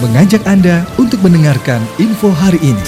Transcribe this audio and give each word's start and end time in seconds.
mengajak 0.00 0.40
Anda 0.48 0.88
untuk 0.96 1.20
mendengarkan 1.20 1.84
info 2.00 2.32
hari 2.32 2.56
ini. 2.64 2.86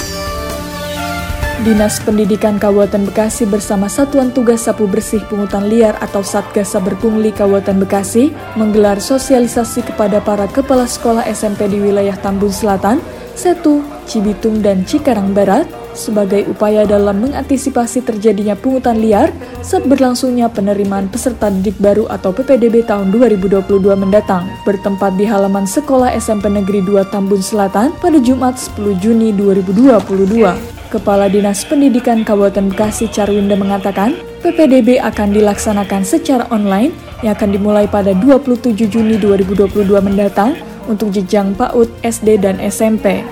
Dinas 1.62 2.02
Pendidikan 2.02 2.58
Kabupaten 2.58 3.06
Bekasi 3.06 3.46
bersama 3.46 3.86
Satuan 3.86 4.34
Tugas 4.34 4.66
Sapu 4.66 4.90
Bersih 4.90 5.22
Pungutan 5.30 5.70
Liar 5.70 5.94
atau 6.02 6.24
Satgas 6.24 6.74
Saber 6.74 6.98
Pungli 6.98 7.30
Kabupaten 7.30 7.78
Bekasi 7.78 8.34
menggelar 8.58 8.98
sosialisasi 8.98 9.86
kepada 9.86 10.18
para 10.18 10.50
kepala 10.50 10.90
sekolah 10.90 11.22
SMP 11.30 11.70
di 11.70 11.78
wilayah 11.78 12.18
Tambun 12.18 12.50
Selatan, 12.50 12.98
Setu, 13.38 13.86
Cibitung, 14.10 14.58
dan 14.58 14.82
Cikarang 14.82 15.30
Barat 15.30 15.70
sebagai 15.92 16.48
upaya 16.48 16.84
dalam 16.84 17.20
mengantisipasi 17.22 18.04
terjadinya 18.04 18.56
pungutan 18.56 18.98
liar 19.00 19.32
saat 19.60 19.84
berlangsungnya 19.86 20.48
penerimaan 20.50 21.08
peserta 21.08 21.48
didik 21.48 21.76
baru 21.78 22.08
atau 22.08 22.32
PPDB 22.32 22.84
tahun 22.84 23.12
2022 23.14 23.68
mendatang 23.96 24.48
bertempat 24.66 25.16
di 25.16 25.24
halaman 25.28 25.68
sekolah 25.68 26.12
SMP 26.16 26.48
Negeri 26.48 26.82
2 26.84 27.12
Tambun 27.12 27.40
Selatan 27.40 27.94
pada 28.00 28.18
Jumat 28.20 28.56
10 28.58 28.98
Juni 29.00 29.30
2022. 29.36 30.82
Kepala 30.92 31.24
Dinas 31.32 31.64
Pendidikan 31.64 32.20
Kabupaten 32.20 32.68
Bekasi 32.68 33.08
Carwinda 33.08 33.56
mengatakan, 33.56 34.12
PPDB 34.44 35.00
akan 35.00 35.32
dilaksanakan 35.32 36.04
secara 36.04 36.44
online 36.52 36.92
yang 37.24 37.32
akan 37.32 37.48
dimulai 37.56 37.88
pada 37.88 38.12
27 38.12 38.76
Juni 38.92 39.16
2022 39.16 39.88
mendatang 40.04 40.52
untuk 40.90 41.14
jenjang 41.14 41.56
PAUD, 41.56 41.88
SD, 42.04 42.42
dan 42.44 42.60
SMP. 42.60 43.24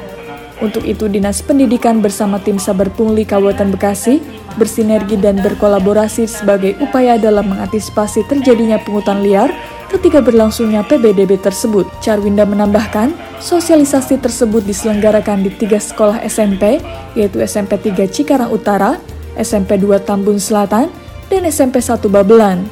Untuk 0.60 0.84
itu, 0.84 1.09
Dinas 1.09 1.41
Pendidikan 1.41 2.05
bersama 2.05 2.37
tim 2.37 2.60
Saber 2.60 2.92
Pungli 2.92 3.24
Kabupaten 3.24 3.73
Bekasi 3.73 4.20
bersinergi 4.60 5.16
dan 5.16 5.41
berkolaborasi 5.41 6.28
sebagai 6.28 6.77
upaya 6.84 7.16
dalam 7.16 7.48
mengantisipasi 7.48 8.28
terjadinya 8.28 8.77
pungutan 8.77 9.24
liar 9.24 9.48
ketika 9.88 10.20
berlangsungnya 10.20 10.84
PBDB 10.84 11.41
tersebut. 11.41 11.88
Carwinda 12.04 12.45
menambahkan, 12.45 13.16
sosialisasi 13.41 14.20
tersebut 14.20 14.60
diselenggarakan 14.68 15.48
di 15.48 15.51
tiga 15.56 15.80
sekolah 15.80 16.21
SMP, 16.29 16.77
yaitu 17.16 17.40
SMP 17.40 17.80
3 17.80 18.04
Cikarang 18.06 18.52
Utara, 18.52 19.01
SMP 19.40 19.80
2 19.80 19.96
Tambun 20.04 20.37
Selatan, 20.37 20.93
dan 21.32 21.43
SMP 21.49 21.80
1 21.80 22.04
Babelan. 22.12 22.68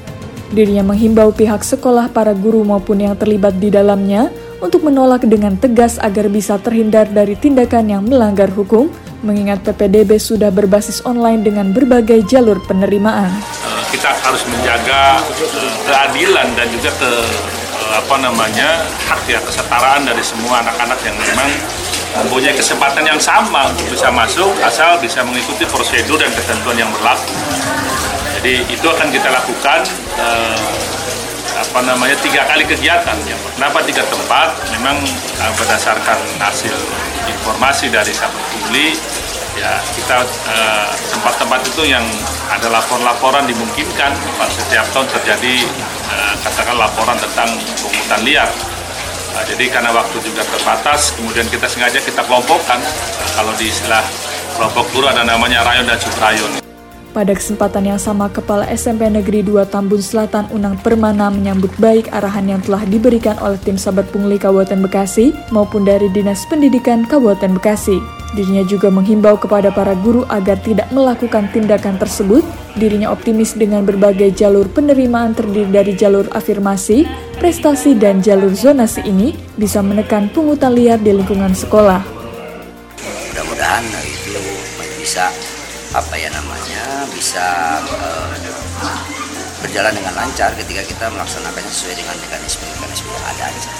Dirinya 0.53 0.85
menghimbau 0.85 1.33
pihak 1.33 1.65
sekolah, 1.65 2.13
para 2.13 2.37
guru 2.37 2.65
maupun 2.69 3.01
yang 3.01 3.17
terlibat 3.17 3.57
di 3.57 3.73
dalamnya 3.73 4.29
untuk 4.59 4.83
menolak 4.83 5.23
dengan 5.27 5.55
tegas 5.55 5.99
agar 6.03 6.27
bisa 6.27 6.59
terhindar 6.59 7.07
dari 7.07 7.39
tindakan 7.39 7.87
yang 7.87 8.03
melanggar 8.03 8.51
hukum, 8.51 8.91
mengingat 9.23 9.63
PPDB 9.63 10.19
sudah 10.19 10.51
berbasis 10.51 11.03
online 11.07 11.43
dengan 11.47 11.71
berbagai 11.71 12.27
jalur 12.27 12.59
penerimaan. 12.67 13.31
Eh, 13.67 13.83
kita 13.95 14.11
harus 14.23 14.43
menjaga 14.51 15.23
eh, 15.23 15.73
keadilan 15.87 16.49
dan 16.59 16.67
juga 16.75 16.91
ke 16.99 17.11
eh, 17.79 17.93
apa 17.99 18.15
namanya 18.19 18.83
hak 19.11 19.23
ya 19.31 19.39
kesetaraan 19.43 20.07
dari 20.07 20.23
semua 20.23 20.63
anak-anak 20.67 20.99
yang 21.07 21.17
memang 21.19 21.51
mempunyai 22.19 22.55
kesempatan 22.57 23.05
yang 23.07 23.21
sama 23.21 23.71
untuk 23.71 23.95
bisa 23.95 24.11
masuk 24.11 24.51
asal 24.65 24.99
bisa 24.99 25.23
mengikuti 25.23 25.63
prosedur 25.71 26.19
dan 26.19 26.31
ketentuan 26.35 26.79
yang 26.79 26.91
berlaku. 26.91 27.31
Jadi 28.39 28.71
itu 28.71 28.87
akan 28.87 29.09
kita 29.11 29.29
lakukan 29.35 29.83
apa 31.59 31.79
namanya 31.83 32.15
tiga 32.23 32.47
kali 32.47 32.63
kegiatan 32.63 33.19
ya. 33.27 33.37
Kenapa 33.59 33.83
tiga 33.83 34.07
tempat? 34.07 34.55
Memang 34.79 34.97
uh, 35.43 35.53
berdasarkan 35.59 36.19
hasil 36.39 36.75
informasi 37.27 37.91
dari 37.91 38.15
Sahabat 38.15 38.45
Publi 38.55 38.95
ya 39.59 39.75
kita 39.99 40.23
uh, 40.23 40.89
tempat-tempat 41.11 41.61
itu 41.67 41.83
yang 41.91 42.07
ada 42.47 42.71
lapor-laporan 42.71 43.43
dimungkinkan 43.51 44.15
setiap 44.55 44.87
tahun 44.95 45.11
terjadi 45.19 45.67
uh, 46.15 46.33
katakan 46.47 46.79
laporan 46.79 47.19
tentang 47.19 47.51
pungutan 47.83 48.23
liar. 48.23 48.51
Uh, 49.35 49.45
jadi 49.51 49.67
karena 49.71 49.91
waktu 49.91 50.17
juga 50.23 50.47
terbatas, 50.47 51.15
kemudian 51.19 51.47
kita 51.51 51.67
sengaja 51.67 51.99
kita 51.99 52.23
kelompokkan. 52.23 52.79
Uh, 53.19 53.31
kalau 53.35 53.53
di 53.59 53.67
istilah 53.67 54.03
kelompok 54.55 54.87
guru 54.95 55.11
ada 55.11 55.27
namanya 55.27 55.67
rayon 55.67 55.87
dan 55.87 55.99
subrayon. 55.99 56.68
Pada 57.09 57.33
kesempatan 57.33 57.89
yang 57.89 57.97
sama, 57.97 58.29
Kepala 58.29 58.69
SMP 58.69 59.09
Negeri 59.09 59.41
2 59.41 59.65
Tambun 59.73 60.05
Selatan 60.05 60.45
Unang 60.53 60.77
Permana 60.77 61.33
menyambut 61.33 61.73
baik 61.81 62.13
arahan 62.13 62.45
yang 62.45 62.61
telah 62.61 62.85
diberikan 62.85 63.33
oleh 63.41 63.57
tim 63.65 63.81
Sahabat 63.81 64.13
Pungli 64.13 64.37
Kabupaten 64.37 64.77
Bekasi 64.85 65.33
maupun 65.49 65.89
dari 65.89 66.13
Dinas 66.13 66.45
Pendidikan 66.53 67.09
Kabupaten 67.09 67.57
Bekasi. 67.57 67.97
Dirinya 68.37 68.61
juga 68.69 68.93
menghimbau 68.93 69.41
kepada 69.41 69.73
para 69.73 69.97
guru 69.97 70.29
agar 70.29 70.61
tidak 70.61 70.93
melakukan 70.93 71.49
tindakan 71.49 71.97
tersebut. 71.97 72.45
Dirinya 72.77 73.09
optimis 73.09 73.57
dengan 73.57 73.89
berbagai 73.89 74.37
jalur 74.37 74.69
penerimaan 74.69 75.33
terdiri 75.33 75.73
dari 75.73 75.97
jalur 75.97 76.29
afirmasi, 76.37 77.09
prestasi, 77.41 77.97
dan 77.97 78.21
jalur 78.21 78.53
zonasi 78.53 79.01
ini 79.09 79.33
bisa 79.57 79.81
menekan 79.81 80.29
pungutan 80.29 80.77
liar 80.77 81.01
di 81.01 81.17
lingkungan 81.17 81.57
sekolah. 81.57 82.05
Mudah-mudahan 83.33 83.85
itu 84.05 84.45
bisa 85.01 85.33
apa 85.97 86.15
ya 86.21 86.29
namanya 86.29 87.09
bisa 87.17 87.81
uh, 87.81 88.29
berjalan 89.65 89.93
dengan 89.97 90.15
lancar 90.15 90.53
ketika 90.55 90.83
kita 90.85 91.07
melaksanakannya 91.11 91.73
sesuai 91.73 91.97
dengan 91.97 92.17
mekanisme-mekanisme 92.21 93.09
yang 93.11 93.27
ada 93.27 93.45
aja. 93.51 93.73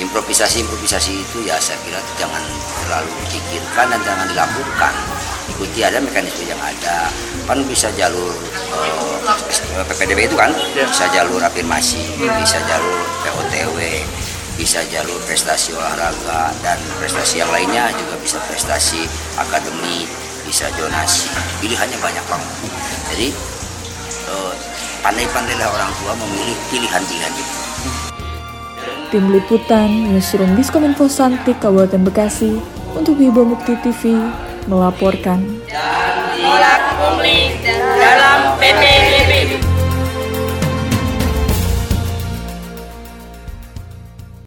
Improvisasi-improvisasi 0.00 1.12
itu 1.20 1.38
ya 1.46 1.56
saya 1.60 1.78
kira 1.84 2.00
jangan 2.16 2.42
terlalu 2.84 3.12
dipikirkan 3.28 3.86
dan 3.92 4.00
jangan 4.04 4.26
dilakukan. 4.28 4.94
Ikuti 5.56 5.80
ada 5.84 5.98
mekanisme 6.00 6.44
yang 6.48 6.60
ada. 6.62 7.10
Kan 7.48 7.58
bisa 7.66 7.90
jalur 7.98 8.32
eh, 8.86 9.84
PPDB 9.90 10.30
itu 10.30 10.36
kan, 10.38 10.54
ya. 10.72 10.86
bisa 10.86 11.10
jalur 11.10 11.42
afirmasi, 11.42 12.02
bisa 12.16 12.58
jalur 12.70 13.02
POTW, 13.26 13.78
bisa 14.54 14.80
jalur 14.88 15.18
prestasi 15.26 15.74
olahraga 15.74 16.54
dan 16.62 16.78
prestasi 17.02 17.42
yang 17.42 17.50
lainnya 17.50 17.90
juga 17.98 18.14
bisa 18.22 18.38
prestasi 18.46 19.02
akademi 19.34 20.06
bisa 20.46 20.66
jonasi 20.74 21.30
pilihannya 21.62 21.98
banyak 22.02 22.24
banget 22.26 22.50
jadi 23.12 23.28
uh, 24.30 24.52
pandai-pandailah 25.02 25.68
orang 25.68 25.90
tua 25.98 26.12
memilih 26.14 26.56
pilihan-pilihan 26.70 27.32
itu. 27.34 27.54
Tim 29.12 29.28
Liputan 29.28 29.90
Newsroom 30.08 30.56
Diskominfo 30.56 31.04
Santik 31.10 31.60
Kabupaten 31.60 32.00
Bekasi 32.00 32.56
untuk 32.96 33.20
Wibo 33.20 33.44
Mukti 33.44 33.76
TV 33.84 34.16
melaporkan. 34.70 35.42
Dan 38.00 38.11